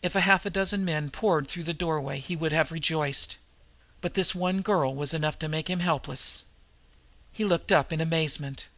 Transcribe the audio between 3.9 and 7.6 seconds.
But this one girl was enough to make him helpless. He